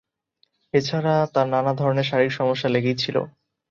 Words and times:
এছাড়া 0.73 1.13
তার 1.33 1.47
নানা 1.53 1.71
ধরনের 1.79 2.07
শারীরিক 2.09 2.33
সমস্যা 2.39 2.67
লেগেই 2.69 2.97
ছিল। 3.03 3.15